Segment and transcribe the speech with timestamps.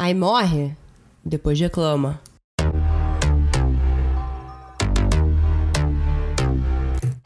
[0.00, 0.76] Aí morre,
[1.24, 2.20] depois reclama.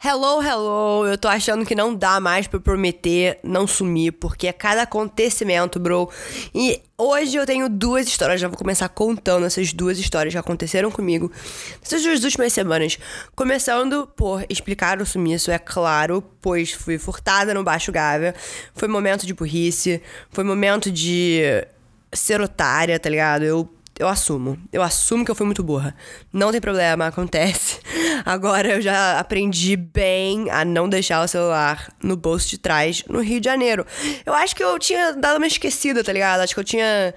[0.03, 1.05] Hello, hello!
[1.05, 5.79] Eu tô achando que não dá mais pra prometer não sumir, porque é cada acontecimento,
[5.79, 6.09] bro.
[6.53, 10.89] E hoje eu tenho duas histórias, já vou começar contando essas duas histórias que aconteceram
[10.89, 11.31] comigo
[11.79, 12.97] nessas duas últimas semanas.
[13.35, 18.33] Começando por explicar o sumiço, é claro, pois fui furtada no Baixo Gávea.
[18.73, 20.01] Foi momento de burrice,
[20.31, 21.67] foi momento de
[22.13, 23.43] ser otária, tá ligado?
[23.43, 23.69] Eu
[23.99, 24.57] eu assumo.
[24.71, 25.95] Eu assumo que eu fui muito burra.
[26.31, 27.79] Não tem problema, acontece.
[28.25, 33.21] Agora eu já aprendi bem a não deixar o celular no bolso de trás no
[33.21, 33.85] Rio de Janeiro.
[34.25, 36.39] Eu acho que eu tinha dado uma esquecida, tá ligado?
[36.39, 37.13] Acho que eu tinha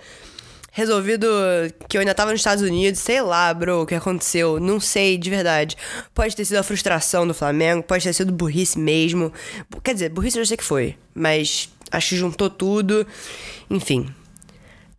[0.71, 1.27] resolvido
[1.89, 5.17] que eu ainda tava nos Estados Unidos, sei lá, bro, o que aconteceu, não sei
[5.17, 5.75] de verdade.
[6.13, 9.33] Pode ter sido a frustração do Flamengo, pode ter sido burrice mesmo.
[9.83, 13.07] Quer dizer, burrice eu já sei que foi, mas acho que juntou tudo.
[13.71, 14.15] Enfim,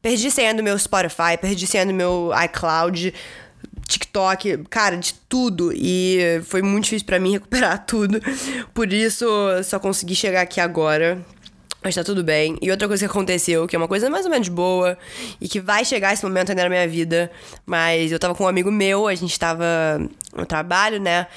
[0.01, 3.13] Perdi senha do meu Spotify, perdi senha do meu iCloud,
[3.87, 5.71] TikTok, cara, de tudo.
[5.73, 8.19] E foi muito difícil para mim recuperar tudo.
[8.73, 9.25] Por isso,
[9.63, 11.23] só consegui chegar aqui agora.
[11.83, 12.57] Mas tá tudo bem.
[12.61, 14.97] E outra coisa que aconteceu, que é uma coisa mais ou menos boa,
[15.39, 17.31] e que vai chegar esse momento ainda na minha vida.
[17.65, 19.65] Mas eu tava com um amigo meu, a gente tava
[20.35, 21.27] no trabalho, né?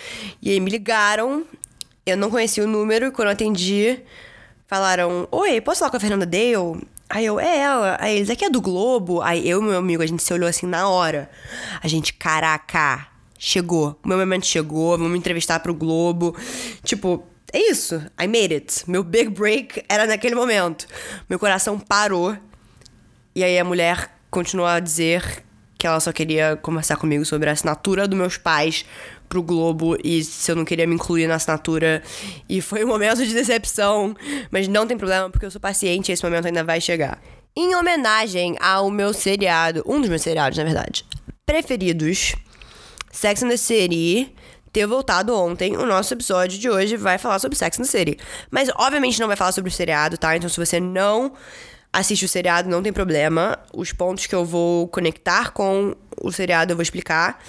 [0.43, 1.45] E aí me ligaram.
[2.05, 4.01] Eu não conhecia o número, e quando eu atendi,
[4.67, 6.81] falaram: Oi, posso falar com a Fernanda Dale?
[7.11, 7.97] Aí eu, é ela.
[8.01, 9.21] Aí eles, aqui é do Globo.
[9.21, 11.29] Aí eu e meu amigo, a gente se olhou assim na hora.
[11.83, 13.99] A gente, caraca, chegou.
[14.05, 16.37] O meu momento chegou, vamos me entrevistar pro Globo.
[16.85, 17.97] Tipo, é isso.
[18.19, 18.85] I made it.
[18.89, 20.87] Meu big break era naquele momento.
[21.29, 22.37] Meu coração parou.
[23.35, 25.45] E aí a mulher continuou a dizer
[25.81, 28.85] que ela só queria conversar comigo sobre a assinatura dos meus pais
[29.31, 32.03] pro Globo e se eu não queria me incluir na assinatura.
[32.47, 34.15] E foi um momento de decepção,
[34.51, 37.19] mas não tem problema porque eu sou paciente e esse momento ainda vai chegar.
[37.57, 41.03] Em homenagem ao meu seriado, um dos meus seriados, na verdade,
[41.47, 42.35] preferidos,
[43.11, 44.35] Sex and the City,
[44.71, 48.19] ter voltado ontem, o nosso episódio de hoje vai falar sobre Sex and the City.
[48.51, 50.37] Mas obviamente não vai falar sobre o seriado, tá?
[50.37, 51.33] Então se você não
[51.93, 53.59] assiste o seriado, não tem problema.
[53.73, 57.43] Os pontos que eu vou conectar com o seriado eu vou explicar.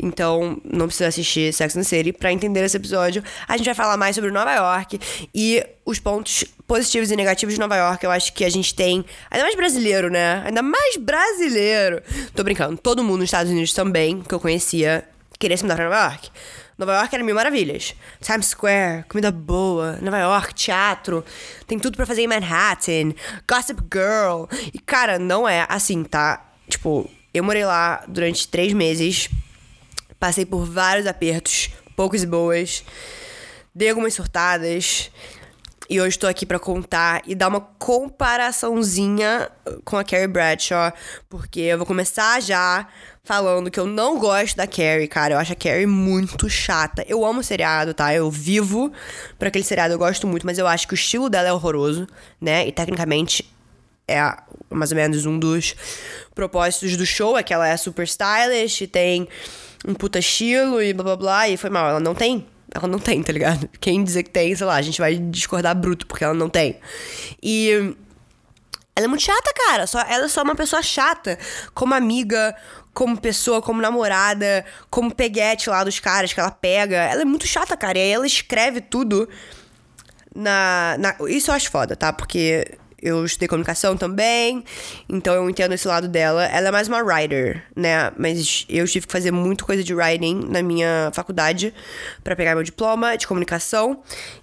[0.00, 3.22] Então, não precisa assistir Sex and the City pra entender esse episódio.
[3.46, 4.98] A gente vai falar mais sobre Nova York
[5.34, 8.02] e os pontos positivos e negativos de Nova York.
[8.04, 9.04] Eu acho que a gente tem.
[9.30, 10.42] Ainda mais brasileiro, né?
[10.44, 12.02] Ainda mais brasileiro.
[12.34, 12.78] Tô brincando.
[12.78, 15.04] Todo mundo nos Estados Unidos também, que eu conhecia,
[15.38, 16.30] queria se mudar pra Nova York.
[16.78, 17.94] Nova York era mil maravilhas.
[18.20, 21.24] Times Square, comida boa, Nova York, teatro,
[21.66, 23.12] tem tudo para fazer em Manhattan,
[23.48, 24.44] Gossip Girl.
[24.72, 26.52] E cara, não é assim, tá?
[26.68, 29.28] Tipo, eu morei lá durante três meses,
[30.18, 32.84] passei por vários apertos, poucos e boas,
[33.74, 35.10] dei algumas surtadas.
[35.90, 39.50] E hoje estou aqui para contar e dar uma comparaçãozinha
[39.84, 40.92] com a Carrie Bradshaw,
[41.28, 42.88] porque eu vou começar já
[43.24, 45.34] falando que eu não gosto da Carrie, cara.
[45.34, 47.04] Eu acho a Carrie muito chata.
[47.08, 48.12] Eu amo seriado, tá?
[48.14, 48.92] Eu vivo
[49.38, 52.06] por aquele seriado, eu gosto muito, mas eu acho que o estilo dela é horroroso,
[52.40, 52.66] né?
[52.66, 53.48] E tecnicamente
[54.08, 54.20] é
[54.68, 55.74] mais ou menos um dos
[56.34, 59.28] propósitos do show, é que ela é super stylish tem
[59.86, 61.88] um puta estilo e blá blá blá, e foi mal.
[61.88, 63.68] Ela não tem ela não tem, tá ligado?
[63.78, 66.80] Quem dizer que tem, sei lá, a gente vai discordar bruto, porque ela não tem.
[67.42, 67.94] E.
[68.94, 69.86] Ela é muito chata, cara.
[69.86, 71.38] Só, ela é só uma pessoa chata.
[71.72, 72.54] Como amiga,
[72.92, 76.96] como pessoa, como namorada, como peguete lá dos caras que ela pega.
[76.96, 77.98] Ela é muito chata, cara.
[77.98, 79.28] E aí ela escreve tudo
[80.34, 81.16] na, na.
[81.28, 82.12] Isso eu acho foda, tá?
[82.12, 84.62] Porque eu estudei comunicação também,
[85.08, 86.44] então eu entendo esse lado dela.
[86.44, 88.12] Ela é mais uma writer, né?
[88.16, 91.74] Mas eu tive que fazer muito coisa de writing na minha faculdade
[92.22, 94.00] para pegar meu diploma de comunicação.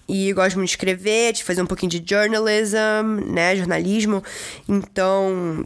[0.09, 3.55] E gosto muito de escrever, de fazer um pouquinho de journalism, né?
[3.55, 4.21] Jornalismo.
[4.67, 5.65] Então,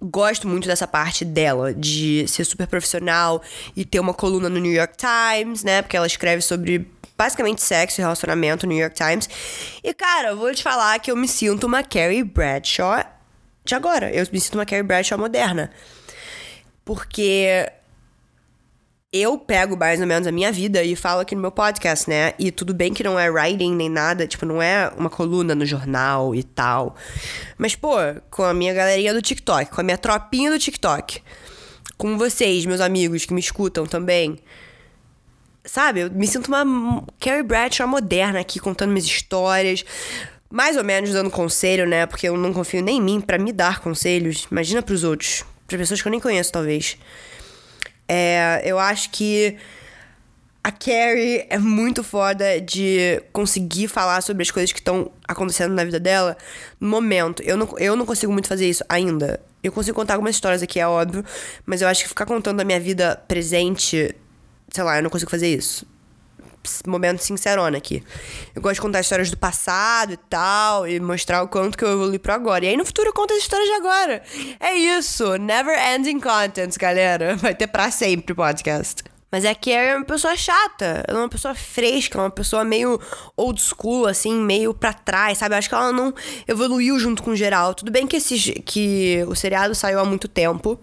[0.00, 3.42] gosto muito dessa parte dela, de ser super profissional
[3.74, 5.82] e ter uma coluna no New York Times, né?
[5.82, 9.28] Porque ela escreve sobre basicamente sexo e relacionamento no New York Times.
[9.82, 13.04] E, cara, vou te falar que eu me sinto uma Carrie Bradshaw
[13.64, 14.10] de agora.
[14.10, 15.70] Eu me sinto uma Carrie Bradshaw moderna.
[16.84, 17.68] Porque
[19.16, 22.34] eu pego mais ou menos a minha vida e falo aqui no meu podcast, né?
[22.38, 25.66] E tudo bem que não é writing nem nada, tipo, não é uma coluna no
[25.66, 26.96] jornal e tal.
[27.58, 27.96] Mas, pô,
[28.30, 31.22] com a minha galerinha do TikTok, com a minha tropinha do TikTok,
[31.96, 34.38] com vocês, meus amigos que me escutam também,
[35.66, 36.00] Sabe?
[36.00, 39.84] Eu me sinto uma Carrie Bradshaw moderna aqui, contando minhas histórias.
[40.48, 42.06] Mais ou menos dando conselho, né?
[42.06, 44.46] Porque eu não confio nem em mim para me dar conselhos.
[44.50, 45.44] Imagina pros outros.
[45.66, 46.96] Pra pessoas que eu nem conheço, talvez.
[48.08, 49.56] É, eu acho que
[50.66, 55.84] a Carrie é muito foda de conseguir falar sobre as coisas que estão acontecendo na
[55.84, 56.36] vida dela
[56.80, 57.40] no momento.
[57.44, 59.40] Eu não, eu não consigo muito fazer isso ainda.
[59.62, 61.24] Eu consigo contar algumas histórias aqui, é óbvio,
[61.64, 64.12] mas eu acho que ficar contando a minha vida presente,
[64.70, 65.86] sei lá, eu não consigo fazer isso.
[66.86, 68.02] Momento sincerona aqui.
[68.54, 71.92] Eu gosto de contar histórias do passado e tal, e mostrar o quanto que eu
[71.92, 72.64] evolui pro agora.
[72.64, 74.22] E aí no futuro eu conto as histórias de agora.
[74.60, 75.36] É isso.
[75.36, 77.36] Never ending content, galera.
[77.36, 79.04] Vai ter pra sempre podcast.
[79.30, 82.98] Mas é que é uma pessoa chata, ela é uma pessoa fresca, uma pessoa meio
[83.36, 85.54] old school, assim, meio pra trás, sabe?
[85.54, 86.14] Eu acho que ela não
[86.46, 87.74] evoluiu junto com o geral.
[87.74, 90.78] Tudo bem que, esse, que o seriado saiu há muito tempo.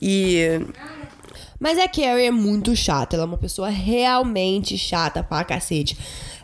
[0.00, 0.60] E.
[1.60, 5.96] Mas a Carrie é muito chata, ela é uma pessoa realmente chata pra cacete.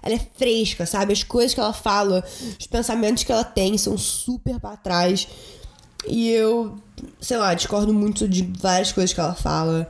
[0.02, 1.14] Ela é fresca, sabe?
[1.14, 2.22] As coisas que ela fala,
[2.60, 5.26] os pensamentos que ela tem são super pra trás.
[6.06, 6.76] E eu,
[7.20, 9.88] sei lá, discordo muito de várias coisas que ela fala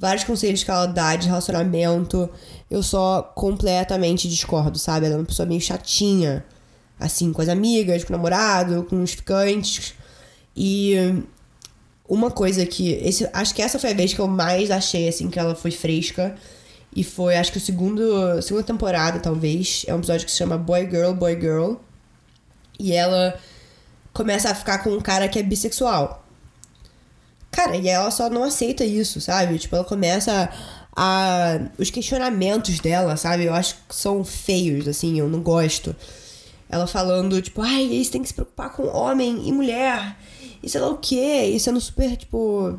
[0.00, 2.30] vários conselhos que ela dá de relacionamento,
[2.70, 5.04] eu só completamente discordo, sabe?
[5.04, 6.42] Ela é uma pessoa meio chatinha,
[6.98, 9.92] assim, com as amigas, com o namorado, com os ficantes.
[10.56, 11.22] E
[12.10, 12.90] uma coisa que.
[12.90, 15.70] Esse, acho que essa foi a vez que eu mais achei, assim, que ela foi
[15.70, 16.34] fresca.
[16.94, 18.42] E foi, acho que o segundo.
[18.42, 19.84] Segunda temporada, talvez.
[19.86, 21.74] É um episódio que se chama Boy Girl, Boy Girl.
[22.80, 23.38] E ela
[24.12, 26.26] começa a ficar com um cara que é bissexual.
[27.52, 29.56] Cara, e ela só não aceita isso, sabe?
[29.58, 30.50] Tipo, ela começa
[30.96, 31.60] a.
[31.78, 33.44] Os questionamentos dela, sabe?
[33.44, 35.94] Eu acho que são feios, assim, eu não gosto.
[36.68, 40.16] Ela falando, tipo, ai, eles têm que se preocupar com homem e mulher.
[40.62, 41.52] E sei lá o quê.
[41.54, 42.78] E sendo super, tipo.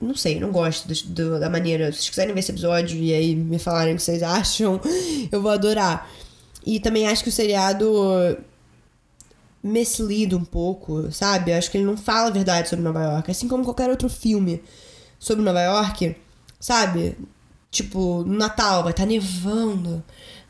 [0.00, 1.90] Não sei, não gosto do, do, da maneira.
[1.90, 4.80] Se vocês quiserem ver esse episódio e aí me falarem o que vocês acham,
[5.32, 6.10] eu vou adorar.
[6.64, 8.36] E também acho que o seriado
[9.62, 11.52] mislido um pouco, sabe?
[11.52, 13.30] Acho que ele não fala a verdade sobre Nova York.
[13.30, 14.62] Assim como qualquer outro filme
[15.18, 16.16] sobre Nova York,
[16.60, 17.16] sabe?
[17.70, 20.02] Tipo, no Natal vai estar tá nevando,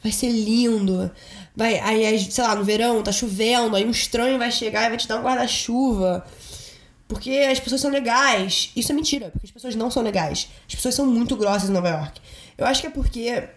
[0.07, 1.11] vai ser lindo.
[1.55, 4.99] Vai, aí, sei lá, no verão tá chovendo, aí um estranho vai chegar e vai
[4.99, 6.25] te dar um guarda-chuva.
[7.09, 8.71] Porque as pessoas são legais.
[8.77, 10.49] Isso é mentira, porque as pessoas não são legais.
[10.69, 12.21] As pessoas são muito grossas em Nova York.
[12.57, 13.49] Eu acho que é porque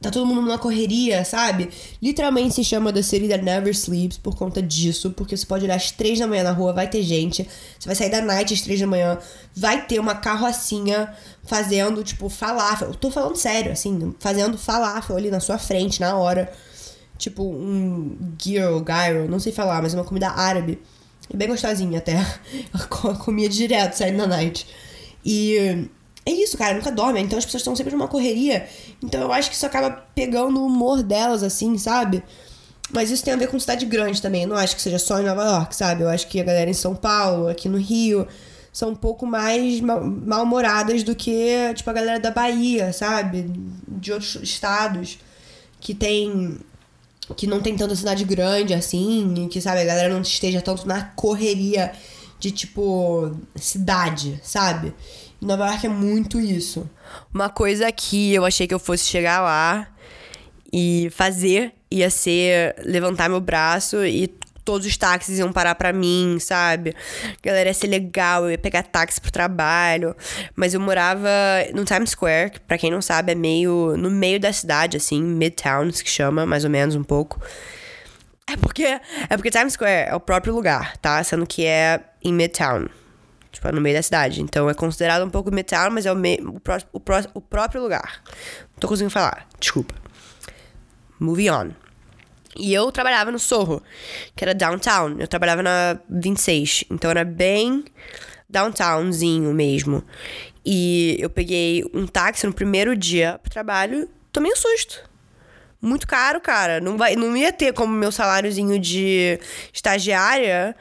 [0.00, 1.70] Tá todo mundo numa correria, sabe?
[2.02, 5.10] Literalmente se chama The City That Never Sleeps por conta disso.
[5.10, 7.48] Porque você pode olhar às três da manhã na rua, vai ter gente.
[7.78, 9.18] Você vai sair da night às três da manhã,
[9.54, 11.14] vai ter uma carrocinha
[11.44, 12.92] fazendo, tipo, falafel.
[12.94, 16.52] Tô falando sério, assim, fazendo falafel ali na sua frente, na hora.
[17.16, 20.78] Tipo, um gyro, gyro, não sei falar, mas é uma comida árabe.
[21.32, 22.14] E bem gostosinha até.
[23.02, 24.66] Eu comia direto saindo da night.
[25.24, 25.88] E
[26.26, 27.20] é isso, cara, nunca dorme.
[27.20, 28.68] Então as pessoas estão sempre numa correria.
[29.02, 32.22] Então eu acho que isso acaba pegando o humor delas, assim, sabe?
[32.92, 34.42] Mas isso tem a ver com cidade grande também.
[34.42, 36.02] Eu não acho que seja só em Nova York, sabe?
[36.02, 38.26] Eu acho que a galera em São Paulo, aqui no Rio,
[38.72, 43.50] são um pouco mais mal-humoradas do que, tipo, a galera da Bahia, sabe?
[43.88, 45.18] De outros estados
[45.80, 46.58] que tem.
[47.36, 51.04] que não tem tanta cidade grande assim, que, sabe, a galera não esteja tanto na
[51.04, 51.92] correria
[52.38, 54.92] de, tipo, cidade, sabe?
[55.40, 56.88] Nova York é muito isso.
[57.32, 59.88] Uma coisa que eu achei que eu fosse chegar lá
[60.72, 64.28] e fazer ia ser levantar meu braço e
[64.66, 66.94] todos os táxis iam parar pra mim, sabe?
[67.40, 70.14] Galera, ia ser legal, eu ia pegar táxi pro trabalho.
[70.56, 71.30] Mas eu morava
[71.72, 75.22] no Times Square, que pra quem não sabe é meio no meio da cidade, assim,
[75.22, 77.40] Midtown, que chama, mais ou menos um pouco.
[78.48, 81.22] É porque, é porque Times Square é o próprio lugar, tá?
[81.22, 82.86] Sendo que é em Midtown.
[83.66, 84.42] Tipo, no meio da cidade.
[84.42, 87.40] Então é considerado um pouco metal, mas é o, me, o, pró, o, pró, o
[87.40, 88.22] próprio lugar.
[88.72, 89.94] Não tô conseguindo falar, desculpa.
[91.18, 91.70] Moving on.
[92.56, 93.82] E eu trabalhava no Sorro,
[94.34, 95.16] que era downtown.
[95.18, 96.84] Eu trabalhava na 26.
[96.90, 97.84] Então era bem
[98.48, 100.02] downtownzinho mesmo.
[100.64, 105.08] E eu peguei um táxi no primeiro dia pro trabalho, tomei um susto.
[105.80, 106.80] Muito caro, cara.
[106.80, 109.38] Não, vai, não ia ter como meu saláriozinho de
[109.72, 110.74] estagiária,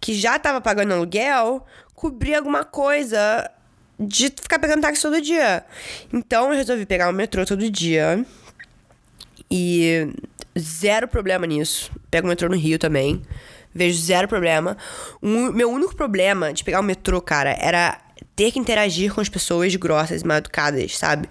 [0.00, 1.64] que já tava pagando aluguel,
[2.04, 3.50] cobrir alguma coisa
[3.98, 5.64] de ficar pegando táxi todo dia.
[6.12, 8.22] Então eu resolvi pegar o metrô todo dia.
[9.50, 10.12] E
[10.58, 11.90] zero problema nisso.
[12.10, 13.22] Pego o metrô no Rio também.
[13.74, 14.76] Vejo zero problema.
[15.22, 17.98] Um, meu único problema de pegar o metrô, cara, era
[18.36, 21.26] ter que interagir com as pessoas grossas e mal educadas, sabe?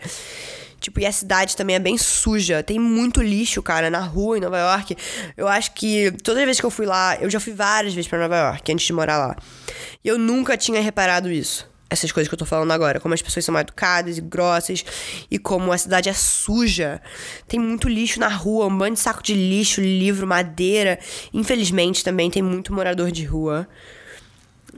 [0.83, 2.61] Tipo, e a cidade também é bem suja.
[2.61, 4.97] Tem muito lixo, cara, na rua em Nova York.
[5.37, 8.05] Eu acho que todas as vezes que eu fui lá, eu já fui várias vezes
[8.09, 9.37] para Nova York antes de morar lá.
[10.03, 11.71] E eu nunca tinha reparado isso.
[11.89, 12.99] Essas coisas que eu tô falando agora.
[12.99, 14.83] Como as pessoas são mal educadas e grossas.
[15.31, 17.01] E como a cidade é suja.
[17.47, 20.99] Tem muito lixo na rua, um bando de saco de lixo, livro, madeira.
[21.33, 23.69] Infelizmente também tem muito morador de rua.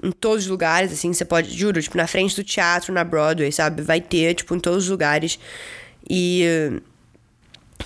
[0.04, 3.52] em todos os lugares, assim, você pode, juro, tipo, na frente do teatro, na Broadway,
[3.52, 3.82] sabe?
[3.82, 5.40] Vai ter, tipo, em todos os lugares.
[6.10, 6.82] E.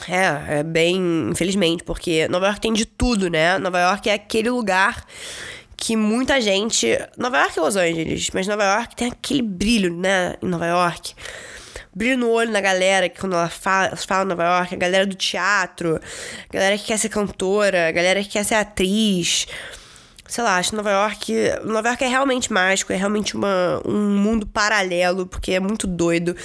[0.07, 3.57] É, é bem, infelizmente, porque Nova York tem de tudo, né?
[3.57, 5.05] Nova York é aquele lugar
[5.75, 6.97] que muita gente.
[7.17, 10.35] Nova York e Los Angeles, mas Nova York tem aquele brilho, né?
[10.41, 11.13] Em Nova York.
[11.93, 15.15] Brilho no olho na galera, que quando ela fala, falam Nova York, a galera do
[15.15, 15.99] teatro,
[16.49, 19.47] a galera que quer ser cantora, a galera que quer ser atriz
[20.29, 21.33] sei lá, acho Nova York.
[21.65, 26.35] Nova York é realmente mágico, é realmente uma, um mundo paralelo, porque é muito doido.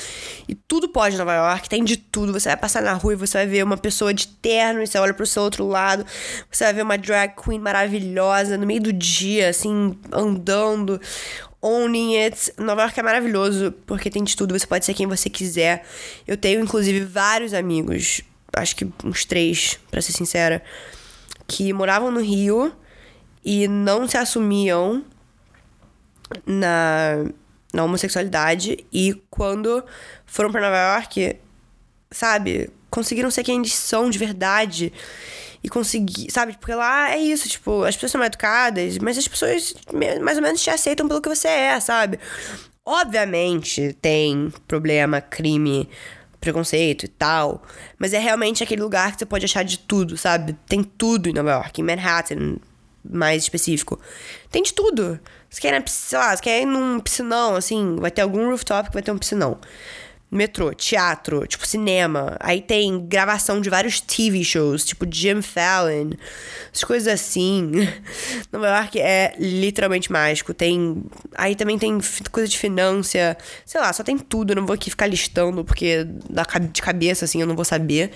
[0.48, 2.32] E tudo pode em Nova York, tem de tudo.
[2.32, 4.98] Você vai passar na rua e você vai ver uma pessoa de terno, e você
[4.98, 6.04] olha pro seu outro lado,
[6.50, 10.98] você vai ver uma drag queen maravilhosa no meio do dia, assim, andando.
[11.60, 12.52] Owning it.
[12.58, 15.84] Nova York é maravilhoso porque tem de tudo, você pode ser quem você quiser.
[16.26, 18.22] Eu tenho, inclusive, vários amigos,
[18.56, 20.62] acho que uns três, para ser sincera,
[21.46, 22.72] que moravam no Rio
[23.44, 25.04] e não se assumiam
[26.46, 27.24] na,
[27.72, 29.84] na homossexualidade e quando
[30.24, 31.36] foram para Nova York,
[32.10, 34.92] sabe, conseguiram ser quem eles são de verdade
[35.62, 39.26] e conseguir, sabe, porque lá é isso, tipo, as pessoas são mais educadas, mas as
[39.26, 39.74] pessoas
[40.22, 42.18] mais ou menos te aceitam pelo que você é, sabe?
[42.84, 45.88] Obviamente tem problema, crime,
[46.38, 47.62] preconceito e tal,
[47.98, 50.54] mas é realmente aquele lugar que você pode achar de tudo, sabe?
[50.66, 52.56] Tem tudo em Nova York, em Manhattan,
[53.08, 54.00] mais específico.
[54.50, 55.18] Tem de tudo.
[55.50, 58.94] Você quer sei lá, você quer ir num piscinão, assim, vai ter algum rooftop que
[58.94, 59.58] vai ter um piscinão.
[60.30, 62.36] Metrô, teatro, tipo cinema.
[62.40, 66.10] Aí tem gravação de vários TV shows, tipo Jim Fallon,
[66.74, 67.70] as coisas assim.
[68.50, 70.52] Nova York é literalmente mágico.
[70.52, 71.04] Tem.
[71.36, 72.00] Aí também tem
[72.32, 73.36] coisa de finança.
[73.64, 74.50] Sei lá, só tem tudo.
[74.50, 76.04] Eu não vou aqui ficar listando, porque
[76.72, 78.10] de cabeça, assim, eu não vou saber.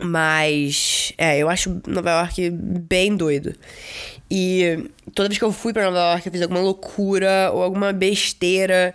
[0.00, 3.54] Mas, é, eu acho Nova York bem doido.
[4.30, 7.92] E toda vez que eu fui para Nova York, eu fiz alguma loucura ou alguma
[7.92, 8.94] besteira.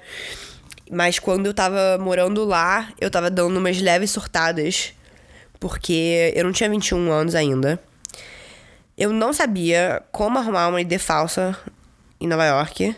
[0.90, 4.94] Mas quando eu tava morando lá, eu tava dando umas leves surtadas.
[5.60, 7.80] Porque eu não tinha 21 anos ainda.
[8.98, 11.58] Eu não sabia como arrumar uma ID falsa
[12.20, 12.96] em Nova York.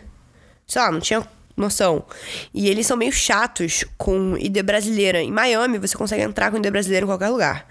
[0.68, 2.06] Sei lá, não tinha noção.
[2.54, 5.22] E eles são meio chatos com ID brasileira.
[5.22, 7.68] Em Miami, você consegue entrar com ID brasileira em qualquer lugar.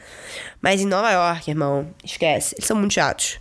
[0.61, 2.55] Mas em Nova York, irmão, esquece.
[2.57, 3.39] Eles são muito chatos.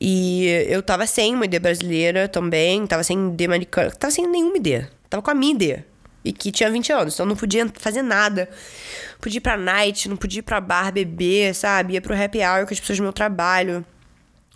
[0.00, 4.56] E eu tava sem uma ID brasileira também, tava sem ID americana, tava sem nenhuma
[4.56, 4.84] ID.
[5.08, 5.84] Tava com a minha ID.
[6.24, 8.48] E que tinha 20 anos, então não podia fazer nada.
[9.20, 11.94] Podia ir pra night, não podia ir pra bar beber, sabe?
[11.94, 13.84] Ia pro happy hour com as pessoas do meu trabalho.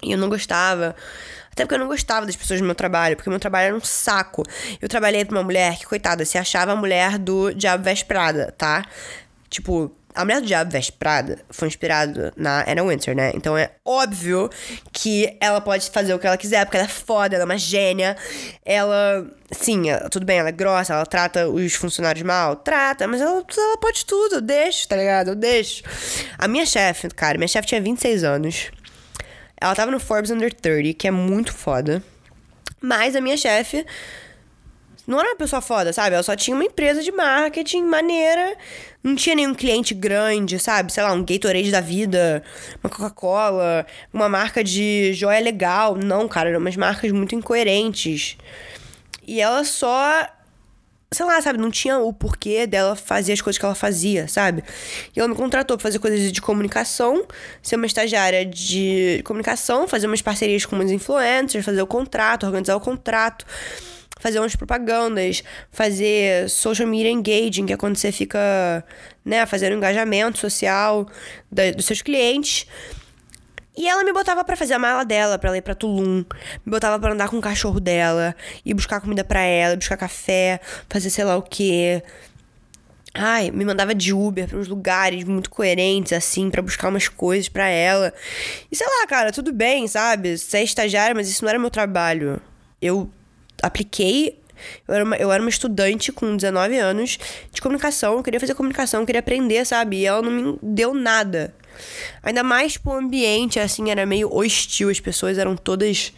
[0.03, 0.95] E eu não gostava.
[1.57, 3.81] Até porque eu não gostava das pessoas do meu trabalho, porque meu trabalho era um
[3.81, 4.43] saco.
[4.79, 8.85] Eu trabalhei pra uma mulher que, coitada, se achava a mulher do Diabo Vesprada, tá?
[9.49, 13.33] Tipo, a Mulher do Diabo Veste Prada foi inspirado na Anna Winter, né?
[13.35, 14.51] Então é óbvio
[14.93, 17.59] que ela pode fazer o que ela quiser, porque ela é foda, ela é uma
[17.59, 18.17] gênia.
[18.65, 23.45] Ela, sim, tudo bem, ela é grossa, ela trata os funcionários mal, trata, mas ela,
[23.57, 25.29] ela pode tudo, eu deixo, tá ligado?
[25.29, 25.83] Eu deixo.
[26.39, 28.71] A minha chefe, cara, minha chefe tinha 26 anos.
[29.61, 32.03] Ela tava no Forbes Under 30, que é muito foda.
[32.81, 33.87] Mas a minha chefe
[35.07, 36.15] não era uma pessoa foda, sabe?
[36.15, 38.57] Ela só tinha uma empresa de marketing maneira.
[39.03, 40.93] Não tinha nenhum cliente grande, sabe?
[40.93, 42.43] Sei lá, um Gatorade da vida,
[42.83, 45.95] uma Coca-Cola, uma marca de joia legal.
[45.95, 48.37] Não, cara, eram umas marcas muito incoerentes.
[49.25, 50.27] E ela só
[51.17, 54.63] sei lá, sabe, não tinha o porquê dela fazer as coisas que ela fazia, sabe?
[55.15, 57.27] E ela me contratou pra fazer coisas de comunicação,
[57.63, 62.77] ser uma estagiária de comunicação, fazer umas parcerias com umas influencers, fazer o contrato, organizar
[62.77, 63.47] o contrato,
[64.21, 65.43] fazer umas propagandas,
[65.73, 68.85] fazer social media engaging, que é quando você fica,
[69.25, 71.07] né, fazendo engajamento social
[71.51, 72.67] da, dos seus clientes.
[73.77, 76.25] E ela me botava para fazer a mala dela, para ir pra Tulum.
[76.65, 80.61] Me botava para andar com o cachorro dela, ir buscar comida para ela, buscar café,
[80.89, 82.03] fazer sei lá o quê.
[83.13, 87.49] Ai, me mandava de Uber para uns lugares muito coerentes, assim, para buscar umas coisas
[87.49, 88.13] para ela.
[88.71, 90.37] E sei lá, cara, tudo bem, sabe?
[90.37, 92.41] Você é estagiária, mas isso não era meu trabalho.
[92.81, 93.11] Eu
[93.63, 94.39] apliquei.
[94.89, 97.19] Eu era, uma, eu era uma estudante com 19 anos
[97.53, 99.99] de comunicação, eu queria fazer comunicação, eu queria aprender, sabe?
[99.99, 101.55] E ela não me deu nada.
[102.23, 104.91] Ainda mais, tipo, o ambiente, assim, era meio hostil.
[104.91, 106.13] As pessoas eram todas.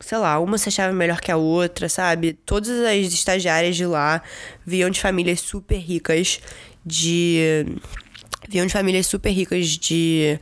[0.00, 2.34] Sei lá, uma se achava melhor que a outra, sabe?
[2.34, 4.22] Todas as estagiárias de lá
[4.64, 6.40] vinham de famílias super ricas,
[6.84, 7.66] de.
[8.48, 10.38] Vinham de famílias super ricas de.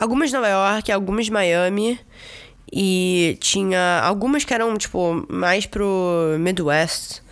[0.00, 2.00] Algumas de Nova York, algumas de Miami.
[2.72, 7.22] E tinha algumas que eram, tipo, mais pro Midwest.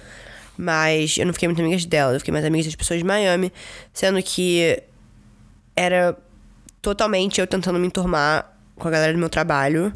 [0.57, 3.53] Mas eu não fiquei muito amigas delas, eu fiquei mais amigas das pessoas de Miami.
[3.93, 4.83] Sendo que
[5.75, 6.17] era
[6.81, 9.93] totalmente eu tentando me enturmar com a galera do meu trabalho.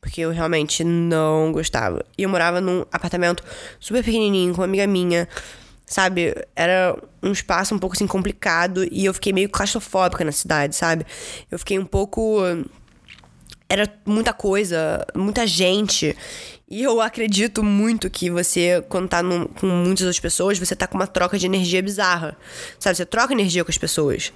[0.00, 2.04] Porque eu realmente não gostava.
[2.16, 3.42] E eu morava num apartamento
[3.80, 5.26] super pequenininho com uma amiga minha.
[5.86, 6.34] Sabe?
[6.54, 11.06] Era um espaço um pouco assim complicado e eu fiquei meio claustrofóbica na cidade, sabe?
[11.50, 12.40] Eu fiquei um pouco.
[13.66, 16.14] Era muita coisa, muita gente.
[16.68, 20.86] E eu acredito muito que você, quando tá num, com muitas outras pessoas, você tá
[20.86, 22.36] com uma troca de energia bizarra.
[22.78, 22.96] Sabe?
[22.96, 24.32] Você troca energia com as pessoas.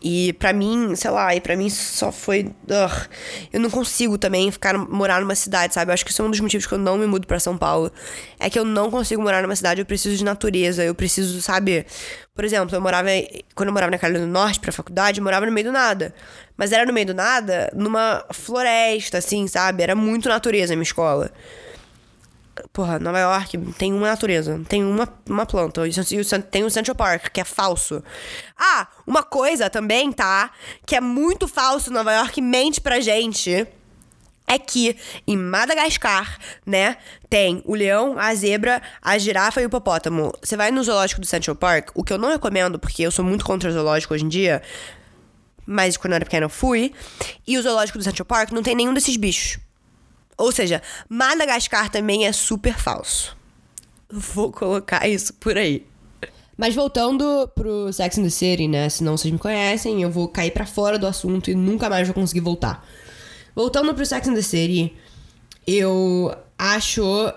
[0.00, 2.52] E para mim, sei lá, e para mim só foi.
[2.70, 3.08] Ugh.
[3.52, 5.90] Eu não consigo também ficar morar numa cidade, sabe?
[5.90, 7.58] Eu acho que isso é um dos motivos que eu não me mudo para São
[7.58, 7.90] Paulo.
[8.38, 11.84] É que eu não consigo morar numa cidade, eu preciso de natureza, eu preciso, sabe?
[12.34, 13.08] Por exemplo, eu morava.
[13.54, 16.14] Quando eu morava na Carolina do Norte pra faculdade, eu morava no meio do nada.
[16.56, 19.82] Mas era no meio do nada, numa floresta, assim, sabe?
[19.82, 21.32] Era muito natureza a minha escola.
[22.72, 25.86] Porra, Nova York tem uma natureza, tem uma, uma planta.
[25.86, 25.92] E
[26.50, 28.02] tem o Central Park, que é falso.
[28.56, 30.50] Ah, uma coisa também, tá?
[30.86, 33.66] Que é muito falso, Nova York mente pra gente.
[34.46, 34.96] É que
[35.26, 36.96] em Madagascar, né,
[37.28, 40.32] tem o leão, a zebra, a girafa e o hipopótamo.
[40.42, 43.22] Você vai no zoológico do Central Park, o que eu não recomendo, porque eu sou
[43.22, 44.62] muito contra o zoológico hoje em dia,
[45.66, 46.94] mas quando eu era pequena eu fui,
[47.46, 49.58] e o zoológico do Central Park não tem nenhum desses bichos.
[50.38, 53.36] Ou seja, Madagascar também é super falso.
[54.10, 55.84] Vou colocar isso por aí.
[56.56, 58.88] Mas voltando pro Sex and the City, né?
[58.88, 62.06] Se não vocês me conhecem, eu vou cair para fora do assunto e nunca mais
[62.08, 62.86] vou conseguir voltar.
[63.54, 64.96] Voltando pro Sex and the City,
[65.66, 67.32] eu acho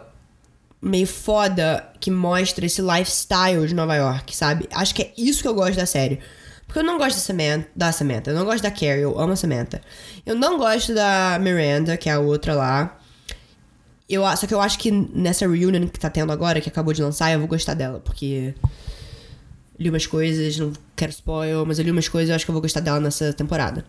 [0.81, 4.67] meio foda que mostra esse lifestyle de Nova York, sabe?
[4.73, 6.19] Acho que é isso que eu gosto da série.
[6.71, 9.33] Porque eu não gosto da Samantha, da Samantha, eu não gosto da Carrie, eu amo
[9.33, 9.81] a Samantha.
[10.25, 12.97] Eu não gosto da Miranda, que é a outra lá.
[14.07, 17.01] Eu, só que eu acho que nessa reunion que tá tendo agora, que acabou de
[17.01, 18.55] lançar, eu vou gostar dela, porque
[19.77, 22.53] li umas coisas, não quero spoiler, mas eu li umas coisas eu acho que eu
[22.53, 23.83] vou gostar dela nessa temporada.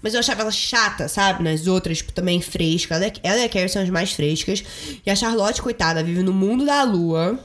[0.00, 1.42] Mas eu achava ela chata, sabe?
[1.42, 2.94] Nas outras, tipo, também fresca.
[2.94, 4.64] Ela, ela e a Carrie são as mais frescas.
[5.04, 7.38] E a Charlotte, coitada, vive no mundo da lua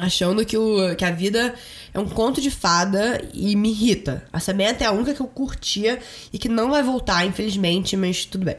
[0.00, 1.54] achando que, o, que a vida
[1.92, 4.24] é um conto de fada e me irrita.
[4.32, 5.98] A Samantha é a única que eu curtia
[6.32, 8.56] e que não vai voltar, infelizmente, mas tudo bem.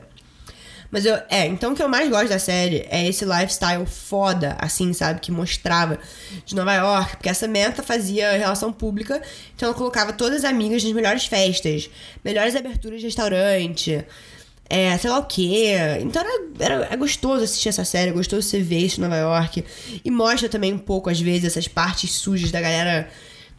[0.93, 4.55] Mas eu, é, então o que eu mais gosto da série é esse lifestyle foda,
[4.59, 5.19] assim, sabe?
[5.21, 5.97] Que mostrava
[6.45, 9.19] de Nova York, porque a Samantha fazia relação pública,
[9.55, 11.89] então ela colocava todas as amigas nas melhores festas,
[12.23, 14.05] melhores aberturas de restaurante,
[14.69, 15.75] é, sei lá o quê.
[16.01, 19.17] Então era, era, é gostoso assistir essa série, é gostoso você ver isso em Nova
[19.17, 19.63] York.
[20.03, 23.09] E mostra também um pouco, às vezes, essas partes sujas da galera,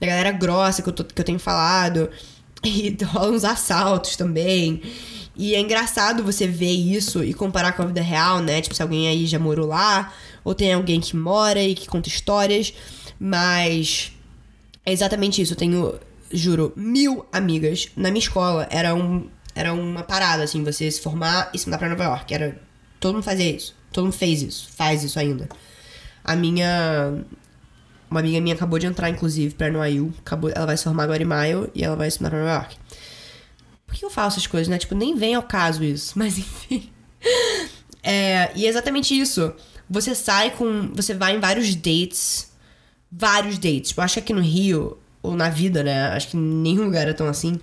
[0.01, 2.11] da galera grossa que eu, tô, que eu tenho falado.
[2.67, 4.81] E rola uns assaltos também.
[5.37, 8.63] E é engraçado você ver isso e comparar com a vida real, né?
[8.63, 12.09] Tipo, se alguém aí já morou lá, ou tem alguém que mora e que conta
[12.09, 12.73] histórias.
[13.21, 14.13] Mas
[14.87, 15.53] é exatamente isso.
[15.53, 16.01] Eu tenho,
[16.33, 17.89] juro, mil amigas.
[17.95, 21.79] Na minha escola era um era uma parada, assim, você se formar e se mudar
[21.79, 22.35] pra Nova York.
[22.35, 22.61] Era.
[22.99, 23.75] Todo mundo fazia isso.
[23.93, 24.69] Todo mundo fez isso.
[24.73, 25.49] Faz isso ainda.
[26.25, 27.25] A minha.
[28.11, 30.13] Uma amiga minha acabou de entrar, inclusive, pra NYU.
[30.19, 32.53] Acabou, ela vai se formar agora em maio e ela vai se mudar pra Nova
[32.53, 32.77] York.
[33.87, 34.79] Por que eu faço essas coisas, né?
[34.79, 36.13] Tipo, nem vem ao caso isso.
[36.19, 36.91] Mas enfim.
[38.03, 39.53] É, e é exatamente isso.
[39.89, 40.91] Você sai com.
[40.95, 42.53] Você vai em vários dates.
[43.11, 43.91] Vários dates.
[43.91, 46.09] Tipo, acho que aqui no Rio, ou na vida, né?
[46.09, 47.61] Acho que nenhum lugar é tão assim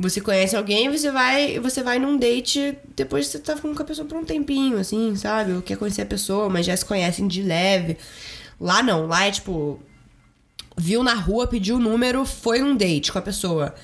[0.00, 3.84] você conhece alguém, você vai, você vai num date, depois você tá ficando com a
[3.84, 5.60] pessoa por um tempinho, assim, sabe?
[5.60, 7.98] Quer conhecer a pessoa, mas já se conhecem de leve.
[8.58, 9.78] Lá não, lá é tipo.
[10.74, 13.74] Viu na rua, pediu o número, foi um date com a pessoa.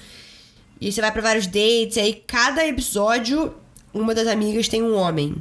[0.80, 3.54] E você vai para vários dates, e aí cada episódio,
[3.92, 5.36] uma das amigas tem um homem.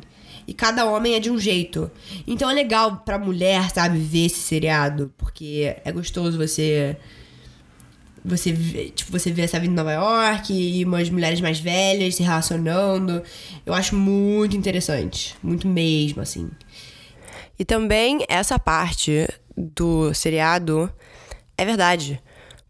[0.46, 1.90] E cada homem é de um jeito.
[2.28, 5.14] Então é legal pra mulher, sabe, ver esse seriado.
[5.18, 6.98] Porque é gostoso você
[8.26, 12.16] você vê, tipo, você vê essa vida em Nova York e umas mulheres mais velhas
[12.16, 13.22] se relacionando.
[13.66, 15.36] Eu acho muito interessante.
[15.44, 16.50] Muito mesmo, assim.
[17.58, 20.92] E também essa parte do seriado
[21.58, 22.22] é verdade.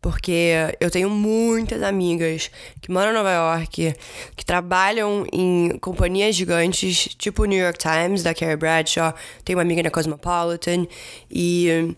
[0.01, 3.95] Porque eu tenho muitas amigas que moram em Nova York,
[4.35, 9.15] que trabalham em companhias gigantes, tipo o New York Times, da Carrie Bradshaw.
[9.43, 10.85] Tenho uma amiga na Cosmopolitan.
[11.31, 11.95] E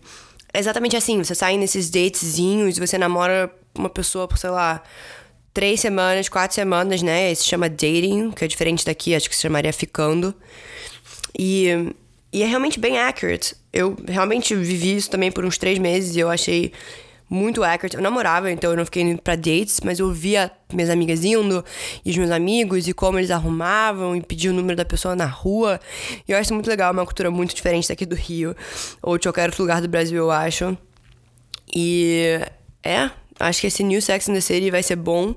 [0.52, 4.82] é exatamente assim, você sai nesses datezinhos você namora uma pessoa por, sei lá,
[5.52, 7.32] três semanas, quatro semanas, né?
[7.32, 10.34] Isso se chama dating, que é diferente daqui, acho que se chamaria ficando.
[11.38, 11.92] E,
[12.32, 13.54] e é realmente bem accurate.
[13.72, 16.72] Eu realmente vivi isso também por uns três meses e eu achei
[17.28, 17.96] muito accurate.
[17.96, 21.64] Eu namorava, então eu não fiquei indo pra dates, mas eu via minhas amigas indo
[22.04, 25.26] e os meus amigos e como eles arrumavam e pediam o número da pessoa na
[25.26, 25.80] rua.
[26.26, 28.54] E eu acho muito legal, é uma cultura muito diferente daqui do Rio
[29.02, 30.76] ou de qualquer outro lugar do Brasil, eu acho.
[31.74, 32.40] E
[32.82, 35.34] é, Acho que esse New Sex and the City vai ser bom.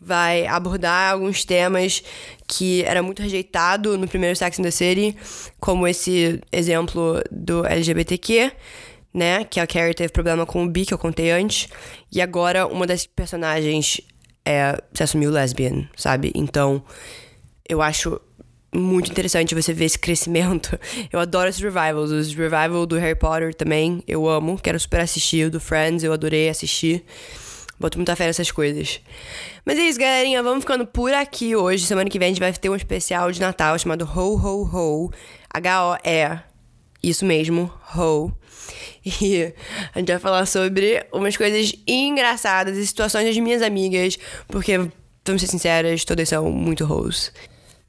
[0.00, 2.02] Vai abordar alguns temas
[2.46, 5.16] que era muito rejeitado no primeiro Sex and the City,
[5.58, 8.52] como esse exemplo do LGBTQ,
[9.12, 9.44] né?
[9.44, 11.68] Que a Carrie teve problema com o bi, que eu contei antes.
[12.10, 14.00] E agora uma das personagens
[14.44, 16.32] é, se assumiu lesbian, sabe?
[16.34, 16.82] Então,
[17.68, 18.20] eu acho
[18.74, 20.78] muito interessante você ver esse crescimento.
[21.12, 22.10] Eu adoro esses revivals.
[22.10, 24.58] Os revival do Harry Potter também, eu amo.
[24.58, 25.46] Quero super assistir.
[25.46, 27.04] O do Friends, eu adorei assistir.
[27.78, 29.00] Boto muita fé nessas coisas.
[29.64, 30.42] Mas é isso, galerinha.
[30.42, 31.84] Vamos ficando por aqui hoje.
[31.84, 35.10] Semana que vem a gente vai ter um especial de Natal chamado Ho Ho Ho.
[35.52, 36.40] H-O-E.
[37.02, 38.32] Isso mesmo, Ho.
[39.20, 39.52] E
[39.94, 44.18] a gente vai falar sobre umas coisas engraçadas e situações das minhas amigas.
[44.46, 44.78] Porque,
[45.24, 47.32] vamos ser sinceras, todas são muito hoes.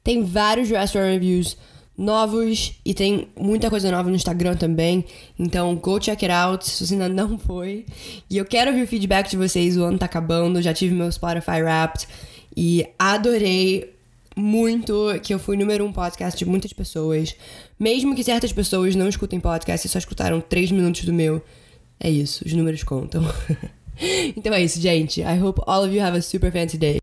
[0.02, 1.56] Tem vários restaurant reviews
[1.96, 5.04] novos e tem muita coisa nova no Instagram também.
[5.38, 7.86] Então, go check it out se você ainda não foi.
[8.28, 9.76] E eu quero ouvir o feedback de vocês.
[9.76, 12.08] O ano tá acabando, já tive meu Spotify Wrapped
[12.56, 13.94] e adorei
[14.36, 17.34] muito que eu fui número um podcast de muitas pessoas.
[17.78, 21.42] Mesmo que certas pessoas não escutem podcast e só escutaram três minutos do meu.
[21.98, 23.22] É isso, os números contam.
[24.36, 25.20] então é isso, gente.
[25.20, 26.98] I hope all of you have a super fancy day.